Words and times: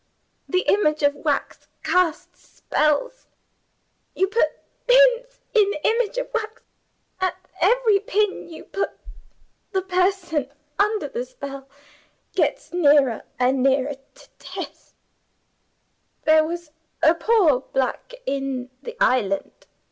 The 0.49 0.61
image 0.61 1.03
of 1.03 1.13
wax 1.13 1.67
casts 1.83 2.57
spells. 2.57 3.27
You 4.15 4.29
put 4.29 4.47
pins 4.87 5.41
in 5.53 5.69
the 5.69 5.87
image 5.87 6.17
of 6.17 6.33
wax. 6.33 6.63
At 7.19 7.35
every 7.61 7.99
pin 7.99 8.49
you 8.49 8.63
put, 8.63 8.89
the 9.73 9.83
person 9.83 10.51
under 10.79 11.07
the 11.07 11.23
spell 11.23 11.69
gets 12.33 12.73
nearer 12.73 13.21
and 13.37 13.61
nearer 13.61 13.93
to 13.93 14.29
death. 14.39 14.95
There 16.23 16.45
was 16.45 16.71
a 17.03 17.13
poor 17.13 17.59
black 17.59 18.15
in 18.25 18.71
the 18.81 18.97
island. 18.99 19.67